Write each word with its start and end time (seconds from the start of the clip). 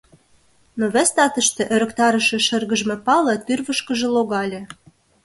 Но 0.77 0.85
вес 0.93 1.09
татыште 1.15 1.63
ӧрыктарыше 1.73 2.37
шыргыжме 2.47 2.95
пале 3.05 3.35
тӱрвышкыжӧ 3.45 4.07
логале. 4.15 4.61